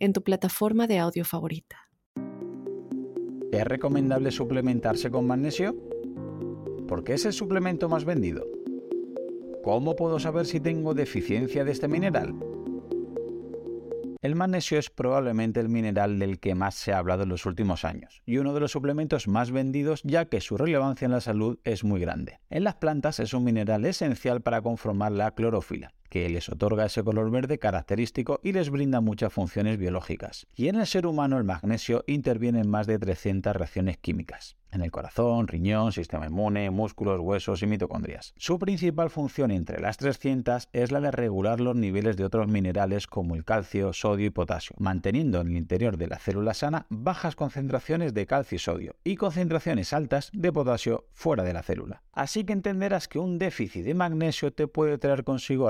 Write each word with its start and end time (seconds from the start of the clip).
en 0.00 0.14
tu 0.14 0.24
plataforma 0.24 0.86
de 0.86 0.98
audio 0.98 1.24
favorita. 1.24 1.88
¿Es 3.52 3.64
recomendable 3.64 4.30
suplementarse 4.30 5.10
con 5.10 5.26
magnesio? 5.26 5.76
¿Por 6.88 7.04
qué 7.04 7.14
es 7.14 7.26
el 7.26 7.34
suplemento 7.34 7.88
más 7.88 8.04
vendido? 8.04 8.46
¿Cómo 9.62 9.94
puedo 9.94 10.18
saber 10.18 10.46
si 10.46 10.58
tengo 10.58 10.94
deficiencia 10.94 11.64
de 11.64 11.72
este 11.72 11.86
mineral? 11.86 12.34
El 14.22 14.36
magnesio 14.36 14.78
es 14.78 14.90
probablemente 14.90 15.60
el 15.60 15.68
mineral 15.68 16.18
del 16.18 16.40
que 16.40 16.54
más 16.54 16.74
se 16.74 16.92
ha 16.92 16.98
hablado 16.98 17.22
en 17.22 17.30
los 17.30 17.46
últimos 17.46 17.84
años 17.84 18.22
y 18.26 18.38
uno 18.38 18.52
de 18.54 18.60
los 18.60 18.72
suplementos 18.72 19.28
más 19.28 19.50
vendidos 19.50 20.02
ya 20.04 20.26
que 20.26 20.40
su 20.40 20.56
relevancia 20.56 21.06
en 21.06 21.12
la 21.12 21.20
salud 21.20 21.58
es 21.64 21.84
muy 21.84 22.00
grande. 22.00 22.40
En 22.50 22.64
las 22.64 22.76
plantas 22.76 23.18
es 23.20 23.32
un 23.34 23.44
mineral 23.44 23.84
esencial 23.84 24.42
para 24.42 24.60
conformar 24.62 25.12
la 25.12 25.34
clorofila, 25.34 25.94
que 26.10 26.28
les 26.28 26.50
otorga 26.50 26.84
ese 26.84 27.02
color 27.02 27.30
verde 27.30 27.58
característico 27.58 28.40
y 28.42 28.52
les 28.52 28.68
brinda 28.68 29.00
muchas 29.00 29.32
funciones 29.32 29.78
biológicas. 29.78 30.46
Y 30.54 30.68
en 30.68 30.76
el 30.76 30.86
ser 30.86 31.06
humano 31.06 31.38
el 31.38 31.44
magnesio 31.44 32.04
interviene 32.06 32.60
en 32.60 32.68
más 32.68 32.86
de 32.86 32.98
300 32.98 33.56
reacciones 33.56 33.96
químicas 33.96 34.56
en 34.72 34.82
el 34.82 34.90
corazón, 34.90 35.48
riñón, 35.48 35.92
sistema 35.92 36.26
inmune, 36.26 36.70
músculos, 36.70 37.20
huesos 37.20 37.62
y 37.62 37.66
mitocondrias. 37.66 38.34
Su 38.36 38.58
principal 38.58 39.10
función 39.10 39.50
entre 39.50 39.80
las 39.80 39.96
300 39.96 40.68
es 40.72 40.92
la 40.92 41.00
de 41.00 41.10
regular 41.10 41.60
los 41.60 41.76
niveles 41.76 42.16
de 42.16 42.24
otros 42.24 42.48
minerales 42.48 43.06
como 43.06 43.34
el 43.34 43.44
calcio, 43.44 43.92
sodio 43.92 44.26
y 44.26 44.30
potasio, 44.30 44.76
manteniendo 44.78 45.40
en 45.40 45.48
el 45.48 45.56
interior 45.56 45.96
de 45.96 46.08
la 46.08 46.18
célula 46.18 46.54
sana 46.54 46.86
bajas 46.88 47.36
concentraciones 47.36 48.14
de 48.14 48.26
calcio 48.26 48.56
y 48.56 48.58
sodio 48.58 48.96
y 49.04 49.16
concentraciones 49.16 49.92
altas 49.92 50.30
de 50.32 50.52
potasio 50.52 51.06
fuera 51.12 51.42
de 51.42 51.52
la 51.52 51.62
célula. 51.62 52.02
Así 52.12 52.44
que 52.44 52.52
entenderás 52.52 53.08
que 53.08 53.18
un 53.18 53.38
déficit 53.38 53.84
de 53.84 53.94
magnesio 53.94 54.52
te 54.52 54.66
puede 54.66 54.98
traer 54.98 55.24
consigo 55.24 55.68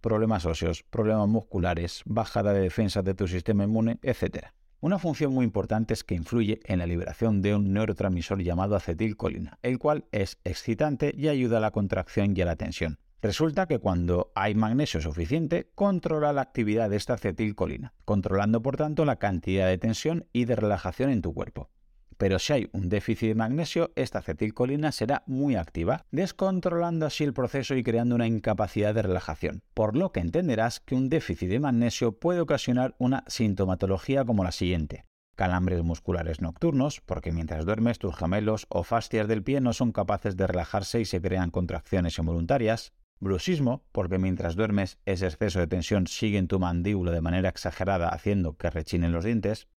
problemas 0.00 0.46
óseos, 0.46 0.82
problemas 0.82 1.28
musculares, 1.28 2.02
bajada 2.04 2.52
de 2.52 2.60
defensa 2.60 3.02
de 3.02 3.14
tu 3.14 3.28
sistema 3.28 3.64
inmune, 3.64 3.98
etc. 4.02 4.48
Una 4.80 4.98
función 4.98 5.32
muy 5.32 5.44
importante 5.44 5.94
es 5.94 6.04
que 6.04 6.14
influye 6.14 6.60
en 6.64 6.78
la 6.78 6.86
liberación 6.86 7.42
de 7.42 7.54
un 7.54 7.72
neurotransmisor 7.72 8.42
llamado 8.42 8.76
acetilcolina, 8.76 9.58
el 9.62 9.78
cual 9.78 10.04
es 10.12 10.38
excitante 10.44 11.12
y 11.16 11.28
ayuda 11.28 11.58
a 11.58 11.60
la 11.60 11.70
contracción 11.70 12.34
y 12.36 12.42
a 12.42 12.46
la 12.46 12.56
tensión. 12.56 12.98
Resulta 13.22 13.66
que 13.66 13.78
cuando 13.78 14.30
hay 14.34 14.54
magnesio 14.54 15.00
suficiente, 15.00 15.70
controla 15.74 16.32
la 16.32 16.42
actividad 16.42 16.90
de 16.90 16.96
esta 16.96 17.14
acetilcolina, 17.14 17.94
controlando 18.04 18.62
por 18.62 18.76
tanto 18.76 19.04
la 19.04 19.16
cantidad 19.16 19.66
de 19.66 19.78
tensión 19.78 20.26
y 20.32 20.44
de 20.44 20.56
relajación 20.56 21.10
en 21.10 21.22
tu 21.22 21.32
cuerpo. 21.32 21.70
Pero 22.18 22.38
si 22.38 22.52
hay 22.52 22.68
un 22.72 22.88
déficit 22.88 23.28
de 23.28 23.34
magnesio, 23.34 23.92
esta 23.94 24.20
acetilcolina 24.20 24.90
será 24.92 25.22
muy 25.26 25.56
activa, 25.56 26.06
descontrolando 26.10 27.06
así 27.06 27.24
el 27.24 27.34
proceso 27.34 27.74
y 27.74 27.82
creando 27.82 28.14
una 28.14 28.26
incapacidad 28.26 28.94
de 28.94 29.02
relajación, 29.02 29.62
por 29.74 29.96
lo 29.96 30.12
que 30.12 30.20
entenderás 30.20 30.80
que 30.80 30.94
un 30.94 31.08
déficit 31.10 31.50
de 31.50 31.60
magnesio 31.60 32.12
puede 32.18 32.40
ocasionar 32.40 32.94
una 32.98 33.24
sintomatología 33.26 34.24
como 34.24 34.44
la 34.44 34.52
siguiente. 34.52 35.04
Calambres 35.36 35.82
musculares 35.82 36.40
nocturnos, 36.40 37.02
porque 37.02 37.30
mientras 37.30 37.66
duermes 37.66 37.98
tus 37.98 38.16
gemelos 38.16 38.66
o 38.70 38.82
fascias 38.82 39.28
del 39.28 39.42
pie 39.42 39.60
no 39.60 39.74
son 39.74 39.92
capaces 39.92 40.34
de 40.38 40.46
relajarse 40.46 41.00
y 41.02 41.04
se 41.04 41.20
crean 41.20 41.50
contracciones 41.50 42.18
involuntarias. 42.18 42.94
Bruxismo, 43.20 43.84
porque 43.92 44.18
mientras 44.18 44.56
duermes 44.56 44.98
ese 45.04 45.26
exceso 45.26 45.58
de 45.58 45.66
tensión 45.66 46.06
sigue 46.06 46.38
en 46.38 46.48
tu 46.48 46.58
mandíbula 46.58 47.12
de 47.12 47.20
manera 47.20 47.50
exagerada 47.50 48.08
haciendo 48.08 48.56
que 48.56 48.70
rechinen 48.70 49.12
los 49.12 49.24
dientes. 49.24 49.68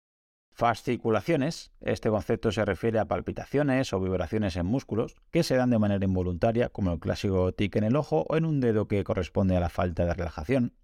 Fasciculaciones. 0.58 1.70
Este 1.80 2.10
concepto 2.10 2.50
se 2.50 2.64
refiere 2.64 2.98
a 2.98 3.04
palpitaciones 3.04 3.92
o 3.92 4.00
vibraciones 4.00 4.56
en 4.56 4.66
músculos 4.66 5.14
que 5.30 5.44
se 5.44 5.54
dan 5.54 5.70
de 5.70 5.78
manera 5.78 6.04
involuntaria, 6.04 6.68
como 6.68 6.92
el 6.92 6.98
clásico 6.98 7.52
tic 7.52 7.76
en 7.76 7.84
el 7.84 7.94
ojo 7.94 8.26
o 8.28 8.36
en 8.36 8.44
un 8.44 8.58
dedo 8.58 8.88
que 8.88 9.04
corresponde 9.04 9.56
a 9.56 9.60
la 9.60 9.68
falta 9.68 10.04
de 10.04 10.14
relajación. 10.14 10.74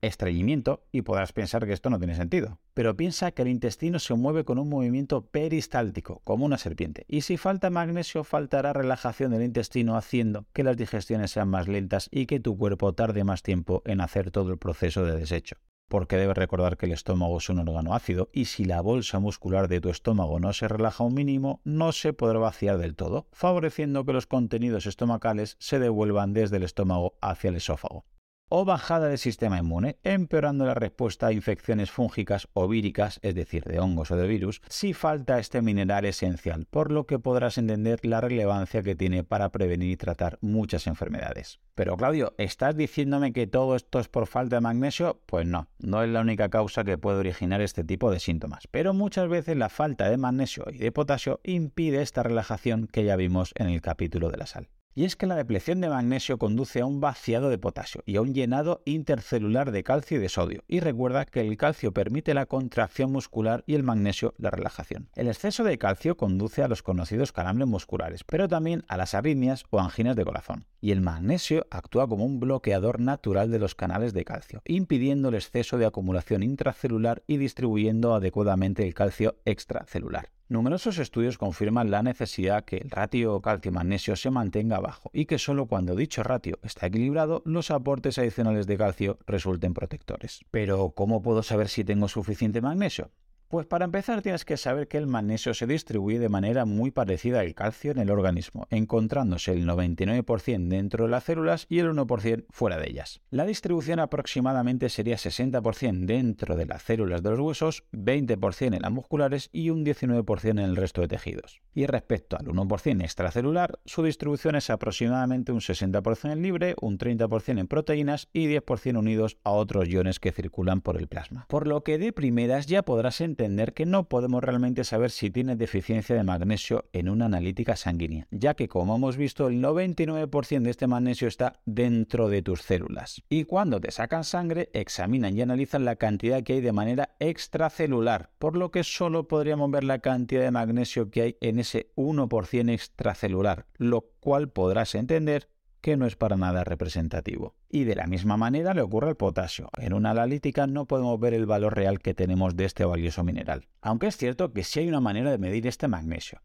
Estreñimiento, 0.00 0.88
y 0.90 1.02
podrás 1.02 1.32
pensar 1.32 1.66
que 1.66 1.72
esto 1.72 1.88
no 1.88 2.00
tiene 2.00 2.16
sentido, 2.16 2.58
pero 2.74 2.96
piensa 2.96 3.30
que 3.30 3.42
el 3.42 3.48
intestino 3.48 4.00
se 4.00 4.12
mueve 4.14 4.44
con 4.44 4.58
un 4.58 4.68
movimiento 4.68 5.24
peristáltico, 5.24 6.20
como 6.24 6.44
una 6.44 6.58
serpiente, 6.58 7.04
y 7.06 7.20
si 7.20 7.36
falta 7.36 7.70
magnesio 7.70 8.24
faltará 8.24 8.72
relajación 8.72 9.30
del 9.30 9.44
intestino 9.44 9.96
haciendo 9.96 10.46
que 10.52 10.64
las 10.64 10.76
digestiones 10.76 11.30
sean 11.30 11.48
más 11.48 11.68
lentas 11.68 12.08
y 12.10 12.26
que 12.26 12.40
tu 12.40 12.58
cuerpo 12.58 12.92
tarde 12.92 13.22
más 13.22 13.44
tiempo 13.44 13.82
en 13.84 14.00
hacer 14.00 14.32
todo 14.32 14.50
el 14.50 14.58
proceso 14.58 15.04
de 15.04 15.16
desecho 15.16 15.58
porque 15.92 16.16
debes 16.16 16.38
recordar 16.38 16.78
que 16.78 16.86
el 16.86 16.92
estómago 16.92 17.36
es 17.36 17.50
un 17.50 17.58
órgano 17.58 17.94
ácido 17.94 18.30
y 18.32 18.46
si 18.46 18.64
la 18.64 18.80
bolsa 18.80 19.18
muscular 19.18 19.68
de 19.68 19.82
tu 19.82 19.90
estómago 19.90 20.40
no 20.40 20.54
se 20.54 20.66
relaja 20.66 21.04
un 21.04 21.12
mínimo, 21.12 21.60
no 21.64 21.92
se 21.92 22.14
podrá 22.14 22.38
vaciar 22.38 22.78
del 22.78 22.96
todo, 22.96 23.26
favoreciendo 23.30 24.06
que 24.06 24.14
los 24.14 24.26
contenidos 24.26 24.86
estomacales 24.86 25.56
se 25.58 25.78
devuelvan 25.78 26.32
desde 26.32 26.56
el 26.56 26.62
estómago 26.62 27.18
hacia 27.20 27.50
el 27.50 27.56
esófago 27.56 28.06
o 28.54 28.66
bajada 28.66 29.08
del 29.08 29.16
sistema 29.16 29.56
inmune, 29.56 29.96
empeorando 30.04 30.66
la 30.66 30.74
respuesta 30.74 31.28
a 31.28 31.32
infecciones 31.32 31.90
fúngicas 31.90 32.48
o 32.52 32.68
víricas, 32.68 33.18
es 33.22 33.34
decir, 33.34 33.64
de 33.64 33.80
hongos 33.80 34.10
o 34.10 34.16
de 34.16 34.28
virus, 34.28 34.60
si 34.68 34.92
falta 34.92 35.38
este 35.38 35.62
mineral 35.62 36.04
esencial, 36.04 36.66
por 36.66 36.92
lo 36.92 37.06
que 37.06 37.18
podrás 37.18 37.56
entender 37.56 38.04
la 38.04 38.20
relevancia 38.20 38.82
que 38.82 38.94
tiene 38.94 39.24
para 39.24 39.48
prevenir 39.48 39.92
y 39.92 39.96
tratar 39.96 40.36
muchas 40.42 40.86
enfermedades. 40.86 41.60
Pero 41.74 41.96
Claudio, 41.96 42.34
¿estás 42.36 42.76
diciéndome 42.76 43.32
que 43.32 43.46
todo 43.46 43.74
esto 43.74 43.98
es 43.98 44.08
por 44.08 44.26
falta 44.26 44.56
de 44.56 44.60
magnesio? 44.60 45.22
Pues 45.24 45.46
no, 45.46 45.68
no 45.78 46.02
es 46.02 46.10
la 46.10 46.20
única 46.20 46.50
causa 46.50 46.84
que 46.84 46.98
puede 46.98 47.20
originar 47.20 47.62
este 47.62 47.84
tipo 47.84 48.10
de 48.10 48.20
síntomas, 48.20 48.68
pero 48.70 48.92
muchas 48.92 49.30
veces 49.30 49.56
la 49.56 49.70
falta 49.70 50.10
de 50.10 50.18
magnesio 50.18 50.66
y 50.70 50.76
de 50.76 50.92
potasio 50.92 51.40
impide 51.42 52.02
esta 52.02 52.22
relajación 52.22 52.86
que 52.86 53.04
ya 53.04 53.16
vimos 53.16 53.52
en 53.54 53.68
el 53.68 53.80
capítulo 53.80 54.30
de 54.30 54.36
la 54.36 54.44
sal. 54.44 54.68
Y 54.94 55.04
es 55.04 55.16
que 55.16 55.26
la 55.26 55.36
depleción 55.36 55.80
de 55.80 55.88
magnesio 55.88 56.36
conduce 56.36 56.80
a 56.80 56.86
un 56.86 57.00
vaciado 57.00 57.48
de 57.48 57.56
potasio 57.56 58.02
y 58.04 58.16
a 58.16 58.20
un 58.20 58.34
llenado 58.34 58.82
intercelular 58.84 59.72
de 59.72 59.82
calcio 59.82 60.18
y 60.18 60.20
de 60.20 60.28
sodio. 60.28 60.64
Y 60.68 60.80
recuerda 60.80 61.24
que 61.24 61.40
el 61.40 61.56
calcio 61.56 61.92
permite 61.92 62.34
la 62.34 62.44
contracción 62.44 63.10
muscular 63.10 63.64
y 63.66 63.74
el 63.74 63.84
magnesio 63.84 64.34
la 64.36 64.50
relajación. 64.50 65.08
El 65.14 65.28
exceso 65.28 65.64
de 65.64 65.78
calcio 65.78 66.18
conduce 66.18 66.62
a 66.62 66.68
los 66.68 66.82
conocidos 66.82 67.32
calambres 67.32 67.68
musculares, 67.68 68.22
pero 68.24 68.48
también 68.48 68.84
a 68.86 68.98
las 68.98 69.14
arritmias 69.14 69.64
o 69.70 69.80
anginas 69.80 70.14
de 70.14 70.24
corazón. 70.24 70.66
Y 70.82 70.90
el 70.90 71.00
magnesio 71.00 71.66
actúa 71.70 72.06
como 72.06 72.26
un 72.26 72.38
bloqueador 72.38 73.00
natural 73.00 73.50
de 73.50 73.60
los 73.60 73.74
canales 73.74 74.12
de 74.12 74.26
calcio, 74.26 74.60
impidiendo 74.66 75.30
el 75.30 75.36
exceso 75.36 75.78
de 75.78 75.86
acumulación 75.86 76.42
intracelular 76.42 77.22
y 77.26 77.38
distribuyendo 77.38 78.14
adecuadamente 78.14 78.86
el 78.86 78.92
calcio 78.92 79.36
extracelular. 79.46 80.28
Numerosos 80.52 80.98
estudios 80.98 81.38
confirman 81.38 81.90
la 81.90 82.02
necesidad 82.02 82.66
que 82.66 82.76
el 82.76 82.90
ratio 82.90 83.40
calcio-magnesio 83.40 84.16
se 84.16 84.30
mantenga 84.30 84.80
bajo 84.80 85.10
y 85.14 85.24
que 85.24 85.38
solo 85.38 85.64
cuando 85.64 85.96
dicho 85.96 86.22
ratio 86.22 86.58
está 86.62 86.88
equilibrado 86.88 87.40
los 87.46 87.70
aportes 87.70 88.18
adicionales 88.18 88.66
de 88.66 88.76
calcio 88.76 89.18
resulten 89.26 89.72
protectores. 89.72 90.44
Pero 90.50 90.90
¿cómo 90.90 91.22
puedo 91.22 91.42
saber 91.42 91.70
si 91.70 91.84
tengo 91.84 92.06
suficiente 92.06 92.60
magnesio? 92.60 93.10
Pues 93.52 93.66
para 93.66 93.84
empezar 93.84 94.22
tienes 94.22 94.46
que 94.46 94.56
saber 94.56 94.88
que 94.88 94.96
el 94.96 95.06
magnesio 95.06 95.52
se 95.52 95.66
distribuye 95.66 96.18
de 96.18 96.30
manera 96.30 96.64
muy 96.64 96.90
parecida 96.90 97.40
al 97.40 97.54
calcio 97.54 97.90
en 97.90 97.98
el 97.98 98.08
organismo, 98.08 98.66
encontrándose 98.70 99.52
el 99.52 99.66
99% 99.66 100.68
dentro 100.68 101.04
de 101.04 101.10
las 101.10 101.24
células 101.24 101.66
y 101.68 101.80
el 101.80 101.90
1% 101.90 102.46
fuera 102.48 102.78
de 102.78 102.88
ellas. 102.88 103.20
La 103.28 103.44
distribución 103.44 104.00
aproximadamente 104.00 104.88
sería 104.88 105.16
60% 105.16 106.06
dentro 106.06 106.56
de 106.56 106.64
las 106.64 106.80
células 106.80 107.22
de 107.22 107.28
los 107.28 107.40
huesos, 107.40 107.84
20% 107.92 108.74
en 108.74 108.80
las 108.80 108.90
musculares 108.90 109.50
y 109.52 109.68
un 109.68 109.84
19% 109.84 110.48
en 110.48 110.58
el 110.58 110.74
resto 110.74 111.02
de 111.02 111.08
tejidos. 111.08 111.60
Y 111.74 111.84
respecto 111.84 112.38
al 112.38 112.46
1% 112.46 113.02
extracelular, 113.02 113.78
su 113.84 114.02
distribución 114.02 114.56
es 114.56 114.70
aproximadamente 114.70 115.52
un 115.52 115.60
60% 115.60 116.32
en 116.32 116.40
libre, 116.40 116.74
un 116.80 116.96
30% 116.96 117.60
en 117.60 117.68
proteínas 117.68 118.30
y 118.32 118.46
10% 118.46 118.98
unidos 118.98 119.36
a 119.44 119.50
otros 119.50 119.90
iones 119.90 120.20
que 120.20 120.32
circulan 120.32 120.80
por 120.80 120.96
el 120.96 121.06
plasma. 121.06 121.44
Por 121.50 121.66
lo 121.66 121.82
que 121.82 121.98
de 121.98 122.14
primeras 122.14 122.66
ya 122.66 122.82
podrás 122.82 123.20
entender 123.20 123.41
que 123.74 123.86
no 123.86 124.08
podemos 124.08 124.42
realmente 124.42 124.84
saber 124.84 125.10
si 125.10 125.30
tiene 125.30 125.56
deficiencia 125.56 126.14
de 126.14 126.22
magnesio 126.22 126.84
en 126.92 127.08
una 127.08 127.26
analítica 127.26 127.76
sanguínea, 127.76 128.26
ya 128.30 128.54
que 128.54 128.68
como 128.68 128.96
hemos 128.96 129.16
visto 129.16 129.48
el 129.48 129.60
99% 129.60 130.62
de 130.62 130.70
este 130.70 130.86
magnesio 130.86 131.28
está 131.28 131.60
dentro 131.64 132.28
de 132.28 132.42
tus 132.42 132.62
células. 132.62 133.22
Y 133.28 133.44
cuando 133.44 133.80
te 133.80 133.90
sacan 133.90 134.24
sangre, 134.24 134.70
examinan 134.72 135.36
y 135.36 135.42
analizan 135.42 135.84
la 135.84 135.96
cantidad 135.96 136.42
que 136.42 136.54
hay 136.54 136.60
de 136.60 136.72
manera 136.72 137.16
extracelular, 137.18 138.30
por 138.38 138.56
lo 138.56 138.70
que 138.70 138.84
solo 138.84 139.26
podríamos 139.26 139.70
ver 139.70 139.84
la 139.84 139.98
cantidad 139.98 140.42
de 140.42 140.50
magnesio 140.50 141.10
que 141.10 141.22
hay 141.22 141.36
en 141.40 141.58
ese 141.58 141.90
1% 141.96 142.72
extracelular, 142.72 143.66
lo 143.76 144.02
cual 144.20 144.50
podrás 144.50 144.94
entender 144.94 145.48
que 145.82 145.98
no 145.98 146.06
es 146.06 146.16
para 146.16 146.36
nada 146.36 146.64
representativo. 146.64 147.54
Y 147.68 147.84
de 147.84 147.96
la 147.96 148.06
misma 148.06 148.38
manera 148.38 148.72
le 148.72 148.80
ocurre 148.80 149.08
al 149.08 149.16
potasio. 149.16 149.68
En 149.76 149.92
una 149.92 150.12
analítica 150.12 150.66
no 150.66 150.86
podemos 150.86 151.20
ver 151.20 151.34
el 151.34 151.44
valor 151.44 151.74
real 151.74 151.98
que 151.98 152.14
tenemos 152.14 152.56
de 152.56 152.64
este 152.64 152.86
valioso 152.86 153.22
mineral. 153.24 153.68
Aunque 153.82 154.06
es 154.06 154.16
cierto 154.16 154.52
que 154.52 154.64
sí 154.64 154.80
hay 154.80 154.88
una 154.88 155.00
manera 155.00 155.30
de 155.30 155.38
medir 155.38 155.66
este 155.66 155.88
magnesio 155.88 156.40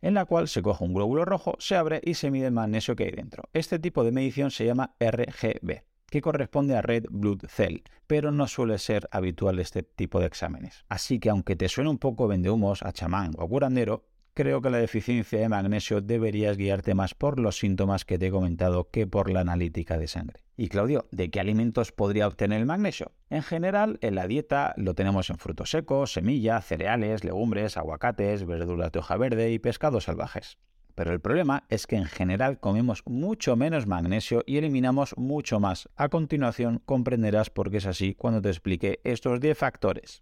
en 0.00 0.14
la 0.14 0.26
cual 0.26 0.46
se 0.46 0.62
coge 0.62 0.84
un 0.84 0.94
glóbulo 0.94 1.24
rojo, 1.24 1.56
se 1.58 1.74
abre 1.74 2.00
y 2.04 2.14
se 2.14 2.30
mide 2.30 2.46
el 2.46 2.52
magnesio 2.52 2.94
que 2.94 3.04
hay 3.04 3.10
dentro. 3.10 3.48
Este 3.52 3.80
tipo 3.80 4.04
de 4.04 4.12
medición 4.12 4.52
se 4.52 4.64
llama 4.64 4.94
RGB 5.00 5.82
que 6.12 6.20
corresponde 6.20 6.76
a 6.76 6.82
Red 6.82 7.06
Blood 7.08 7.46
Cell, 7.48 7.78
pero 8.06 8.32
no 8.32 8.46
suele 8.46 8.76
ser 8.76 9.08
habitual 9.10 9.58
este 9.58 9.82
tipo 9.82 10.20
de 10.20 10.26
exámenes. 10.26 10.84
Así 10.90 11.18
que 11.18 11.30
aunque 11.30 11.56
te 11.56 11.70
suene 11.70 11.88
un 11.88 11.96
poco 11.96 12.28
vendehumos 12.28 12.82
a 12.82 12.92
chamán 12.92 13.32
o 13.38 13.48
curandero, 13.48 14.04
creo 14.34 14.62
que 14.62 14.70
la 14.70 14.78
deficiencia 14.78 15.40
de 15.40 15.48
magnesio 15.48 16.00
deberías 16.00 16.56
guiarte 16.56 16.94
más 16.94 17.14
por 17.14 17.38
los 17.38 17.58
síntomas 17.58 18.04
que 18.04 18.18
te 18.18 18.28
he 18.28 18.30
comentado 18.30 18.88
que 18.90 19.06
por 19.06 19.30
la 19.30 19.40
analítica 19.40 19.98
de 19.98 20.08
sangre. 20.08 20.42
Y 20.56 20.68
Claudio, 20.68 21.06
¿de 21.10 21.30
qué 21.30 21.40
alimentos 21.40 21.92
podría 21.92 22.26
obtener 22.26 22.60
el 22.60 22.66
magnesio? 22.66 23.12
En 23.30 23.42
general, 23.42 23.98
en 24.00 24.14
la 24.14 24.26
dieta 24.26 24.74
lo 24.76 24.94
tenemos 24.94 25.30
en 25.30 25.38
frutos 25.38 25.70
secos, 25.70 26.12
semillas, 26.12 26.64
cereales, 26.64 27.24
legumbres, 27.24 27.76
aguacates, 27.76 28.46
verduras 28.46 28.92
de 28.92 28.98
hoja 29.00 29.16
verde 29.16 29.52
y 29.52 29.58
pescados 29.58 30.04
salvajes. 30.04 30.58
Pero 30.94 31.12
el 31.12 31.20
problema 31.20 31.64
es 31.70 31.86
que 31.86 31.96
en 31.96 32.04
general 32.04 32.60
comemos 32.60 33.02
mucho 33.06 33.56
menos 33.56 33.86
magnesio 33.86 34.42
y 34.46 34.58
eliminamos 34.58 35.14
mucho 35.16 35.58
más. 35.58 35.88
A 35.96 36.10
continuación 36.10 36.82
comprenderás 36.84 37.48
por 37.48 37.70
qué 37.70 37.78
es 37.78 37.86
así 37.86 38.14
cuando 38.14 38.42
te 38.42 38.50
explique 38.50 39.00
estos 39.04 39.40
10 39.40 39.56
factores. 39.56 40.20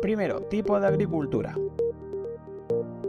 Primero, 0.00 0.40
tipo 0.48 0.80
de 0.80 0.86
agricultura 0.86 1.56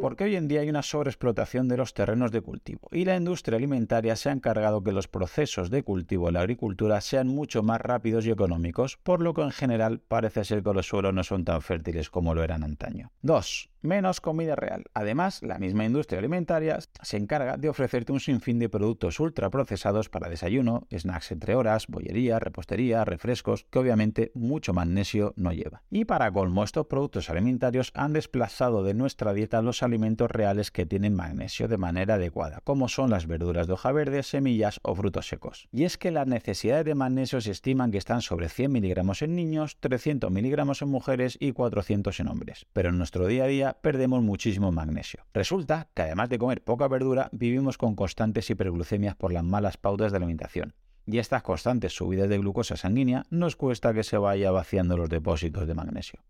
porque 0.01 0.25
hoy 0.25 0.35
en 0.35 0.47
día 0.47 0.61
hay 0.61 0.69
una 0.69 0.83
sobreexplotación 0.83 1.67
de 1.67 1.77
los 1.77 1.93
terrenos 1.93 2.31
de 2.31 2.41
cultivo 2.41 2.87
y 2.91 3.05
la 3.05 3.15
industria 3.15 3.57
alimentaria 3.57 4.15
se 4.15 4.29
ha 4.29 4.33
encargado 4.33 4.83
que 4.83 4.91
los 4.91 5.07
procesos 5.07 5.69
de 5.69 5.83
cultivo 5.83 6.27
en 6.27 6.35
la 6.35 6.41
agricultura 6.41 7.01
sean 7.01 7.27
mucho 7.27 7.63
más 7.63 7.81
rápidos 7.81 8.25
y 8.25 8.31
económicos, 8.31 8.97
por 8.97 9.21
lo 9.21 9.33
que 9.33 9.41
en 9.41 9.51
general 9.51 9.99
parece 9.99 10.43
ser 10.43 10.63
que 10.63 10.73
los 10.73 10.87
suelos 10.87 11.13
no 11.13 11.23
son 11.23 11.45
tan 11.45 11.61
fértiles 11.61 12.09
como 12.09 12.33
lo 12.33 12.43
eran 12.43 12.63
antaño. 12.63 13.11
2 13.21 13.69
menos 13.87 14.21
comida 14.21 14.55
real. 14.55 14.83
Además, 14.93 15.41
la 15.41 15.57
misma 15.57 15.85
industria 15.85 16.19
alimentaria 16.19 16.79
se 17.01 17.17
encarga 17.17 17.57
de 17.57 17.69
ofrecerte 17.69 18.11
un 18.11 18.19
sinfín 18.19 18.59
de 18.59 18.69
productos 18.69 19.19
ultraprocesados 19.19 20.09
para 20.09 20.29
desayuno, 20.29 20.87
snacks 20.95 21.31
entre 21.31 21.55
horas, 21.55 21.87
bollería, 21.87 22.39
repostería, 22.39 23.05
refrescos, 23.05 23.65
que 23.71 23.79
obviamente 23.79 24.31
mucho 24.35 24.73
magnesio 24.73 25.33
no 25.37 25.51
lleva. 25.51 25.81
Y 25.89 26.05
para 26.05 26.31
colmo, 26.31 26.63
estos 26.63 26.87
productos 26.87 27.29
alimentarios 27.29 27.91
han 27.95 28.13
desplazado 28.13 28.83
de 28.83 28.93
nuestra 28.93 29.33
dieta 29.33 29.61
los 29.61 29.81
alimentos 29.81 30.29
reales 30.29 30.69
que 30.71 30.85
tienen 30.85 31.15
magnesio 31.15 31.67
de 31.67 31.77
manera 31.77 32.15
adecuada, 32.15 32.61
como 32.63 32.89
son 32.89 33.09
las 33.09 33.27
verduras 33.27 33.67
de 33.67 33.73
hoja 33.73 33.91
verde, 33.91 34.23
semillas 34.23 34.79
o 34.83 34.93
frutos 34.95 35.27
secos. 35.27 35.67
Y 35.71 35.85
es 35.85 35.97
que 35.97 36.11
las 36.11 36.27
necesidades 36.27 36.85
de 36.85 36.95
magnesio 36.95 37.41
se 37.41 37.51
estiman 37.51 37.91
que 37.91 37.97
están 37.97 38.21
sobre 38.21 38.49
100 38.49 38.71
miligramos 38.71 39.21
en 39.21 39.35
niños, 39.35 39.77
300 39.79 40.29
miligramos 40.31 40.81
en 40.81 40.89
mujeres 40.89 41.37
y 41.39 41.53
400 41.53 42.19
en 42.19 42.27
hombres. 42.27 42.65
Pero 42.73 42.89
en 42.89 42.97
nuestro 42.97 43.27
día 43.27 43.45
a 43.45 43.47
día 43.47 43.76
perdemos 43.77 44.23
muchísimo 44.23 44.71
magnesio. 44.71 45.25
Resulta 45.33 45.89
que 45.93 46.03
además 46.03 46.29
de 46.29 46.37
comer 46.37 46.63
poca 46.63 46.87
verdura, 46.87 47.29
vivimos 47.31 47.77
con 47.77 47.95
constantes 47.95 48.49
hiperglucemias 48.49 49.15
por 49.15 49.31
las 49.31 49.43
malas 49.43 49.77
pautas 49.77 50.11
de 50.11 50.17
alimentación. 50.17 50.73
Y 51.05 51.19
estas 51.19 51.43
constantes 51.43 51.95
subidas 51.95 52.29
de 52.29 52.37
glucosa 52.37 52.75
sanguínea 52.75 53.25
nos 53.29 53.55
cuesta 53.55 53.93
que 53.93 54.03
se 54.03 54.17
vaya 54.17 54.51
vaciando 54.51 54.97
los 54.97 55.09
depósitos 55.09 55.67
de 55.67 55.73
magnesio. 55.73 56.21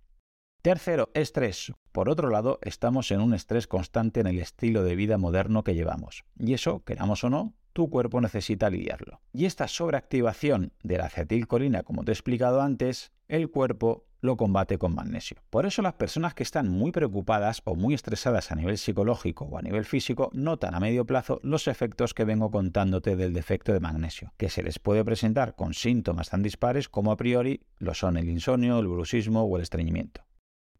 Tercero, 0.61 1.11
estrés. 1.13 1.71
Por 1.91 2.09
otro 2.09 2.29
lado, 2.29 2.59
estamos 2.61 3.11
en 3.11 3.21
un 3.21 3.33
estrés 3.33 3.67
constante 3.67 4.19
en 4.19 4.27
el 4.27 4.39
estilo 4.39 4.83
de 4.83 4.95
vida 4.95 5.17
moderno 5.17 5.63
que 5.63 5.75
llevamos. 5.75 6.25
Y 6.37 6.53
eso, 6.53 6.83
queramos 6.83 7.23
o 7.23 7.29
no, 7.29 7.53
tu 7.77 7.91
cuerpo 7.91 8.19
necesita 8.19 8.71
lidiarlo. 8.71 9.21
Y 9.31 9.45
esta 9.45 9.67
sobreactivación 9.67 10.73
de 10.81 10.97
la 10.97 11.05
acetilcolina, 11.05 11.83
como 11.83 12.03
te 12.03 12.09
he 12.09 12.13
explicado 12.13 12.63
antes, 12.63 13.11
el 13.27 13.51
cuerpo 13.51 14.07
lo 14.19 14.35
combate 14.35 14.79
con 14.79 14.95
magnesio. 14.95 15.37
Por 15.51 15.67
eso 15.67 15.83
las 15.83 15.93
personas 15.93 16.33
que 16.33 16.41
están 16.41 16.69
muy 16.69 16.91
preocupadas 16.91 17.61
o 17.65 17.75
muy 17.75 17.93
estresadas 17.93 18.51
a 18.51 18.55
nivel 18.55 18.79
psicológico 18.79 19.45
o 19.45 19.59
a 19.59 19.61
nivel 19.61 19.85
físico 19.85 20.31
notan 20.33 20.73
a 20.73 20.79
medio 20.79 21.05
plazo 21.05 21.39
los 21.43 21.67
efectos 21.67 22.15
que 22.15 22.25
vengo 22.25 22.49
contándote 22.49 23.15
del 23.15 23.31
defecto 23.31 23.73
de 23.73 23.79
magnesio, 23.79 24.33
que 24.37 24.49
se 24.49 24.63
les 24.63 24.79
puede 24.79 25.05
presentar 25.05 25.55
con 25.55 25.75
síntomas 25.75 26.31
tan 26.31 26.41
dispares 26.41 26.89
como 26.89 27.11
a 27.11 27.17
priori 27.17 27.61
lo 27.77 27.93
son 27.93 28.17
el 28.17 28.27
insomnio, 28.27 28.79
el 28.79 28.87
bruxismo 28.87 29.43
o 29.43 29.55
el 29.55 29.61
estreñimiento. 29.61 30.25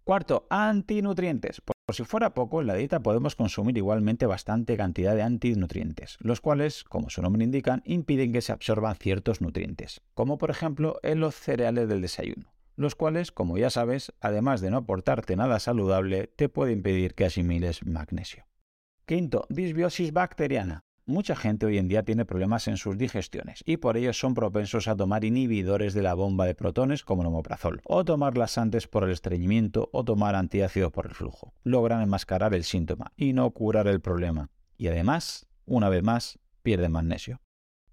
Cuarto, 0.04 0.48
antinutrientes. 0.50 1.62
Por 1.88 1.96
si 1.96 2.04
fuera 2.04 2.34
poco, 2.34 2.60
en 2.60 2.68
la 2.68 2.76
dieta 2.76 3.00
podemos 3.00 3.38
consumir 3.38 3.78
igualmente 3.78 4.26
bastante 4.26 4.76
cantidad 4.76 5.16
de 5.16 5.22
antinutrientes, 5.22 6.18
los 6.20 6.42
cuales, 6.42 6.84
como 6.84 7.10
su 7.10 7.22
nombre 7.22 7.46
indican, 7.46 7.82
impiden 7.86 8.34
que 8.34 8.42
se 8.42 8.52
absorban 8.52 8.98
ciertos 8.98 9.40
nutrientes, 9.40 10.02
como 10.14 10.38
por 10.38 10.50
ejemplo 10.50 11.00
en 11.02 11.22
los 11.22 11.36
cereales 11.36 11.88
del 11.88 12.02
desayuno 12.02 12.52
los 12.76 12.94
cuales, 12.94 13.32
como 13.32 13.58
ya 13.58 13.72
sabes, 13.72 14.14
además 14.22 14.62
de 14.62 14.70
no 14.70 14.78
aportarte 14.78 15.36
nada 15.36 15.60
saludable, 15.60 16.28
te 16.28 16.48
puede 16.48 16.74
impedir 16.74 17.16
que 17.16 17.26
asimiles 17.26 17.84
magnesio. 17.84 18.46
Quinto, 19.08 19.48
disbiosis 19.50 20.14
bacteriana. 20.14 20.84
Mucha 21.10 21.38
gente 21.38 21.66
hoy 21.66 21.78
en 21.78 21.88
día 21.88 22.04
tiene 22.04 22.26
problemas 22.26 22.68
en 22.68 22.76
sus 22.76 22.98
digestiones 22.98 23.64
y 23.66 23.78
por 23.78 23.96
ello 23.96 24.12
son 24.12 24.34
propensos 24.34 24.90
a 24.90 24.96
tomar 24.98 25.24
inhibidores 25.24 25.94
de 25.94 26.02
la 26.02 26.14
bomba 26.14 26.46
de 26.46 26.54
protones 26.54 27.06
como 27.06 27.22
el 27.22 27.30
omeprazol, 27.30 27.80
o 27.86 28.04
tomar 28.04 28.38
laxantes 28.38 28.90
por 28.90 29.06
el 29.06 29.12
estreñimiento 29.12 29.88
o 29.94 30.04
tomar 30.04 30.36
antiácidos 30.36 30.92
por 30.92 31.06
el 31.06 31.14
flujo. 31.14 31.54
Logran 31.64 32.02
enmascarar 32.02 32.54
el 32.54 32.66
síntoma 32.66 33.14
y 33.16 33.32
no 33.32 33.50
curar 33.52 33.88
el 33.88 34.02
problema. 34.02 34.50
Y 34.78 34.90
además, 34.90 35.48
una 35.66 35.88
vez 35.88 36.04
más, 36.04 36.40
pierden 36.62 36.92
magnesio. 36.92 37.40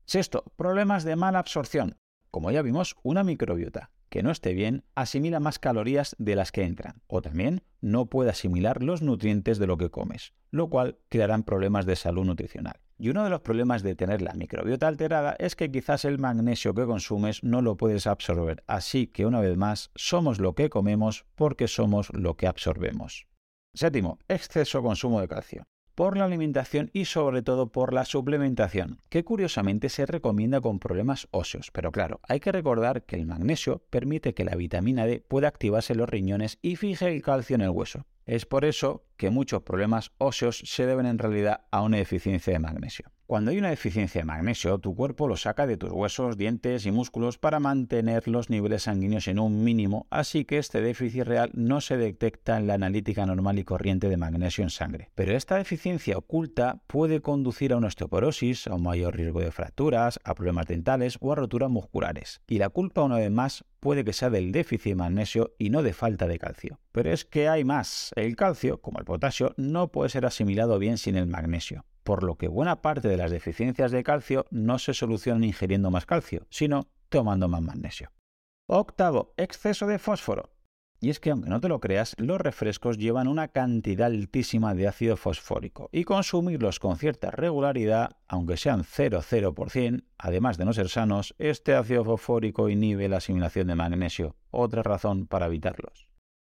Sexto, 0.06 0.43
problemas 0.56 1.05
de 1.05 1.14
mala 1.14 1.38
absorción. 1.38 1.96
Como 2.32 2.50
ya 2.50 2.62
vimos, 2.62 2.96
una 3.05 3.22
microbiota 3.22 3.93
que 4.08 4.25
no 4.25 4.32
esté 4.32 4.55
bien 4.55 4.82
asimila 4.96 5.38
más 5.38 5.61
calorías 5.61 6.16
de 6.19 6.34
las 6.34 6.50
que 6.50 6.64
entran, 6.64 7.00
o 7.06 7.22
también 7.22 7.62
no 7.81 8.06
puede 8.06 8.31
asimilar 8.31 8.82
los 8.82 9.02
nutrientes 9.02 9.61
de 9.61 9.69
lo 9.69 9.78
que 9.78 9.90
comes, 9.90 10.32
lo 10.50 10.69
cual 10.69 10.99
crearán 11.08 11.44
problemas 11.44 11.87
de 11.87 11.94
salud 11.94 12.25
nutricional. 12.25 12.81
Y 12.99 13.08
uno 13.08 13.25
de 13.25 13.31
los 13.31 13.41
problemas 13.41 13.82
de 13.82 13.94
tener 13.94 14.23
la 14.23 14.35
microbiota 14.35 14.87
alterada 14.87 15.37
es 15.38 15.56
que 15.56 15.70
quizás 15.70 16.05
el 16.05 16.19
magnesio 16.19 16.75
que 16.75 16.87
consumes 16.87 17.43
no 17.43 17.62
lo 17.62 17.76
puedes 17.76 18.06
absorber, 18.06 18.62
así 18.67 19.06
que 19.06 19.26
una 19.26 19.41
vez 19.41 19.56
más 19.56 19.91
somos 19.94 20.38
lo 20.38 20.55
que 20.55 20.70
comemos 20.70 21.26
porque 21.35 21.69
somos 21.69 22.12
lo 22.14 22.37
que 22.37 22.46
absorbemos. 22.46 23.26
Séptimo, 23.75 24.19
exceso 24.29 24.82
consumo 24.82 25.20
de 25.20 25.29
calcio 25.29 25.64
por 25.94 26.17
la 26.17 26.25
alimentación 26.25 26.91
y 26.93 27.05
sobre 27.05 27.43
todo 27.43 27.70
por 27.70 27.93
la 27.93 28.05
suplementación, 28.05 29.00
que 29.08 29.25
curiosamente 29.25 29.88
se 29.88 30.06
recomienda 30.06 30.61
con 30.61 30.79
problemas 30.79 31.29
óseos. 31.31 31.70
Pero 31.73 31.93
claro, 31.93 32.20
hay 32.29 32.40
que 32.40 32.52
recordar 32.52 33.05
que 33.05 33.17
el 33.17 33.26
magnesio 33.26 33.85
permite 33.90 34.35
que 34.35 34.44
la 34.44 34.56
vitamina 34.56 35.06
D 35.06 35.25
pueda 35.26 35.49
activarse 35.49 35.93
en 35.93 36.00
los 36.00 36.08
riñones 36.08 36.58
y 36.62 36.76
fije 36.76 37.08
el 37.08 37.23
calcio 37.23 37.55
en 37.55 37.62
el 37.62 37.70
hueso. 37.70 38.06
Es 38.26 38.47
por 38.47 38.65
eso 38.65 39.05
que 39.17 39.31
muchos 39.31 39.62
problemas 39.62 40.12
óseos 40.19 40.62
se 40.64 40.87
deben 40.87 41.07
en 41.07 41.19
realidad 41.19 41.66
a 41.71 41.83
una 41.83 41.99
deficiencia 41.99 42.52
de 42.52 42.59
magnesio. 42.59 43.12
Cuando 43.26 43.50
hay 43.50 43.59
una 43.59 43.71
deficiencia 43.71 44.21
de 44.21 44.26
magnesio, 44.26 44.78
tu 44.78 44.95
cuerpo 44.95 45.26
lo 45.26 45.37
saca 45.37 45.66
de 45.66 45.78
tus 45.78 45.90
huesos, 45.90 46.37
dientes 46.37 46.85
y 46.85 46.90
músculos 46.90 47.38
para 47.38 47.59
mantener 47.59 48.28
los 48.28 48.50
niveles 48.50 48.83
sanguíneos 48.83 49.28
en 49.28 49.38
un 49.38 49.64
mínimo, 49.64 50.07
así 50.11 50.45
que 50.45 50.59
este 50.59 50.83
déficit 50.83 51.23
real 51.23 51.50
no 51.54 51.81
se 51.81 51.97
detecta 51.97 52.59
en 52.59 52.66
la 52.66 52.75
analítica 52.75 53.25
normal 53.25 53.59
y 53.59 53.64
corriente 53.64 54.11
de 54.11 54.19
magnesio 54.19 54.62
en 54.62 54.69
sangre. 54.69 55.11
Pero 55.14 55.35
esta 55.35 55.57
deficiencia 55.57 56.19
oculta 56.19 56.83
puede 56.87 57.23
conducir 57.23 57.73
a 57.73 57.78
una 57.78 57.87
osteoporosis, 57.87 58.66
a 58.66 58.75
un 58.75 58.83
mayor 58.83 59.16
riesgo 59.16 59.40
de 59.40 59.50
fracturas, 59.50 60.21
a 60.23 60.35
problemas 60.35 60.66
dentales 60.66 61.16
o 61.21 61.33
a 61.33 61.37
roturas 61.37 61.71
musculares. 61.71 62.43
Y 62.47 62.59
la 62.59 62.69
culpa, 62.69 63.02
una 63.02 63.16
vez 63.16 63.31
más, 63.31 63.64
puede 63.85 64.05
que 64.05 64.12
sea 64.12 64.31
del 64.31 64.50
déficit 64.50 64.93
de 64.93 64.97
magnesio 64.97 65.55
y 65.59 65.71
no 65.71 65.85
de 65.85 65.93
falta 65.93 66.26
de 66.26 66.41
calcio. 66.41 66.81
Pero 66.91 67.12
es 67.12 67.25
que 67.25 67.49
hay 67.49 67.62
más. 67.62 68.11
El 68.17 68.35
calcio, 68.35 68.81
como 68.81 68.99
el 68.99 69.05
potasio, 69.05 69.55
no 69.57 69.93
puede 69.93 70.09
ser 70.09 70.26
asimilado 70.26 70.81
bien 70.81 70.99
sin 70.99 71.17
el 71.17 71.29
magnesio 71.29 71.85
por 72.05 72.23
lo 72.23 72.37
que 72.37 72.49
buena 72.49 72.83
parte 72.83 73.09
de 73.09 73.17
las 73.17 73.31
deficiencias 73.31 73.91
de 73.91 74.05
calcio 74.05 74.45
no 74.50 74.79
se 74.79 74.93
solucionan 74.93 75.43
ingiriendo 75.43 75.91
más 75.91 76.05
calcio, 76.05 76.47
sino 76.50 76.88
tomando 77.09 77.49
más 77.49 77.62
magnesio. 77.62 78.12
Octavo, 78.67 79.33
exceso 79.37 79.87
de 79.87 79.99
fósforo. 79.99 80.53
Y 81.01 81.11
es 81.11 81.21
que 81.21 81.31
aunque 81.31 81.51
no 81.51 81.61
te 81.61 81.69
lo 81.69 81.81
creas, 81.81 82.15
los 82.19 82.41
refrescos 82.41 82.99
llevan 82.99 83.29
una 83.29 83.49
cantidad 83.49 84.07
altísima 84.07 84.75
de 84.75 84.89
ácido 84.89 85.17
fosfórico 85.17 85.89
y 85.93 86.05
consumirlos 86.05 86.79
con 86.79 86.97
cierta 86.97 87.31
regularidad, 87.31 88.17
aunque 88.27 88.57
sean 88.57 88.85
0,0%, 88.85 90.05
además 90.19 90.57
de 90.57 90.65
no 90.65 90.73
ser 90.73 90.89
sanos, 90.89 91.35
este 91.39 91.75
ácido 91.75 92.05
fosfórico 92.05 92.69
inhibe 92.69 93.09
la 93.09 93.19
asimilación 93.19 93.67
de 93.67 93.75
magnesio, 93.75 94.37
otra 94.51 94.83
razón 94.83 95.27
para 95.27 95.47
evitarlos. 95.47 96.09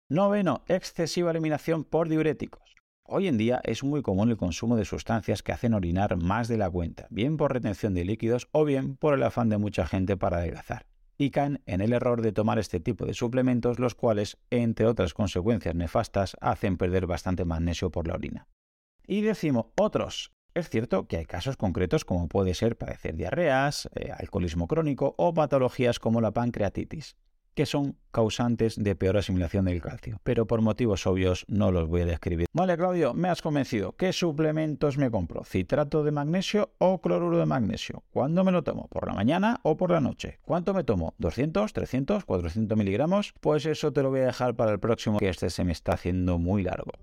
Noveno, 0.10 0.64
excesiva 0.68 1.30
eliminación 1.30 1.84
por 1.84 2.10
diuréticos. 2.10 2.80
Hoy 3.12 3.28
en 3.28 3.38
día 3.38 3.60
es 3.64 3.84
muy 3.84 4.04
común 4.04 4.30
el 4.30 4.38
consumo 4.38 4.76
de 4.76 4.86
sustancias 4.86 5.42
que 5.42 5.52
hacen 5.52 5.74
orinar 5.74 6.16
más 6.18 6.48
de 6.48 6.58
la 6.58 6.70
cuenta, 6.70 7.08
bien 7.10 7.38
por 7.38 7.54
retención 7.54 7.96
de 7.96 8.06
líquidos 8.06 8.48
o 8.52 8.66
bien 8.66 8.98
por 8.98 9.16
el 9.16 9.24
afán 9.24 9.50
de 9.50 9.58
mucha 9.58 9.88
gente 9.88 10.16
para 10.16 10.38
adelgazar. 10.38 10.89
Y 11.20 11.32
caen 11.32 11.62
en 11.66 11.82
el 11.82 11.94
error 11.94 12.22
de 12.22 12.32
tomar 12.32 12.58
este 12.58 12.80
tipo 12.80 13.06
de 13.06 13.14
suplementos, 13.14 13.78
los 13.78 13.94
cuales, 13.94 14.38
entre 14.50 14.88
otras 14.88 15.14
consecuencias 15.14 15.76
nefastas, 15.76 16.38
hacen 16.40 16.78
perder 16.78 17.08
bastante 17.08 17.44
magnesio 17.44 17.92
por 17.92 18.08
la 18.08 18.16
orina. 18.16 18.48
Y 19.06 19.22
decimos 19.22 19.68
otros, 19.78 20.32
Es 20.56 20.70
cierto 20.70 21.08
que 21.08 21.18
hay 21.18 21.26
casos 21.26 21.58
concretos 21.58 22.06
como 22.06 22.28
puede 22.28 22.56
ser 22.56 22.76
padecer 22.76 23.16
diarreas, 23.16 23.88
eh, 23.94 24.12
alcoholismo 24.12 24.68
crónico 24.68 25.14
o 25.18 25.34
patologías 25.34 26.00
como 26.00 26.22
la 26.22 26.32
pancreatitis 26.32 27.16
que 27.60 27.66
son 27.66 27.98
causantes 28.12 28.82
de 28.82 28.96
peor 28.96 29.18
asimilación 29.18 29.66
del 29.66 29.82
calcio, 29.82 30.22
pero 30.24 30.48
por 30.48 30.62
motivos 30.62 31.06
obvios 31.06 31.44
no 31.50 31.74
los 31.74 31.90
voy 31.90 32.04
a 32.04 32.06
describir. 32.06 32.48
Vale, 32.54 32.78
Claudio, 32.78 33.14
me 33.14 33.28
has 33.28 33.42
convencido. 33.42 33.98
¿Qué 33.98 34.14
suplementos 34.14 34.98
me 34.98 35.12
compro? 35.12 35.44
¿Citrato 35.44 36.06
de 36.06 36.14
magnesio 36.14 36.72
o 36.78 37.02
cloruro 37.02 37.38
de 37.38 37.46
magnesio? 37.46 38.06
¿Cuándo 38.12 38.46
me 38.46 38.54
lo 38.54 38.64
tomo? 38.64 38.88
¿Por 38.88 39.10
la 39.10 39.14
mañana 39.14 39.60
o 39.64 39.76
por 39.76 39.92
la 39.92 40.00
noche? 40.00 40.40
¿Cuánto 40.42 40.74
me 40.74 40.86
tomo? 40.86 41.16
¿200, 41.20 41.74
300, 41.74 42.24
400 42.24 42.78
miligramos? 42.78 43.34
Pues 43.42 43.66
eso 43.66 43.92
te 43.92 44.04
lo 44.04 44.10
voy 44.10 44.22
a 44.22 44.28
dejar 44.28 44.56
para 44.56 44.72
el 44.72 44.80
próximo, 44.80 45.20
que 45.20 45.28
este 45.28 45.50
se 45.50 45.66
me 45.66 45.74
está 45.74 45.96
haciendo 45.96 46.40
muy 46.40 46.64
largo. 46.64 46.94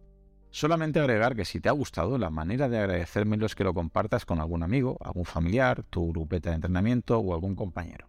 Solamente 0.48 1.00
agregar 1.00 1.36
que 1.36 1.44
si 1.44 1.60
te 1.60 1.68
ha 1.68 1.72
gustado, 1.72 2.16
la 2.16 2.30
manera 2.30 2.70
de 2.70 2.78
agradecérmelo 2.78 3.44
es 3.44 3.54
que 3.54 3.64
lo 3.64 3.75
compartas 3.75 4.25
con 4.25 4.40
algún 4.40 4.62
amigo, 4.62 4.96
algún 5.04 5.26
familiar, 5.26 5.82
tu 5.90 6.08
grupeta 6.12 6.48
de 6.48 6.56
entrenamiento 6.56 7.18
o 7.18 7.34
algún 7.34 7.54
compañero. 7.54 8.08